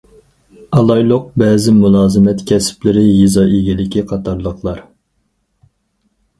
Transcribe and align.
ئالايلۇق: 0.77 1.27
بەزى 1.41 1.73
مۇلازىمەت 1.81 2.41
كەسىپلىرى، 2.53 3.05
يېزا 3.05 3.47
ئىگىلىكى 3.61 4.07
قاتارلىقلار. 4.15 4.85